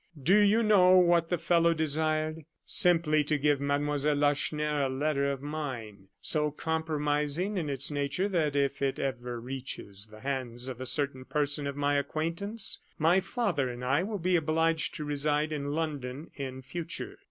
[0.19, 2.43] Do you know what the fellow desired?
[2.65, 8.55] Simply to give Mademoiselle Lacheneur a letter of mine, so compromising in its natures that
[8.55, 13.69] if it ever reaches the hands of a certain person of my acquaintance, my father
[13.69, 17.19] and I will be obliged to reside in London in future.